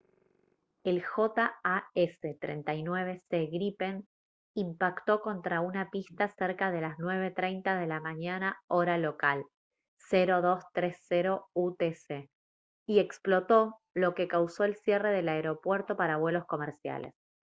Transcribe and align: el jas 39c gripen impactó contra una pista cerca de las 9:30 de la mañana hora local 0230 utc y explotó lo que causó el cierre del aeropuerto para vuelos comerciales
el 0.83 1.03
jas 1.03 1.31
39c 1.93 3.51
gripen 3.51 4.07
impactó 4.55 5.21
contra 5.21 5.61
una 5.61 5.91
pista 5.91 6.33
cerca 6.39 6.71
de 6.71 6.81
las 6.81 6.97
9:30 6.97 7.79
de 7.79 7.85
la 7.85 7.99
mañana 7.99 8.57
hora 8.67 8.97
local 8.97 9.45
0230 10.09 11.43
utc 11.53 12.29
y 12.87 12.97
explotó 12.97 13.75
lo 13.93 14.15
que 14.15 14.27
causó 14.27 14.63
el 14.63 14.75
cierre 14.75 15.11
del 15.11 15.29
aeropuerto 15.29 15.95
para 15.95 16.17
vuelos 16.17 16.47
comerciales 16.47 17.13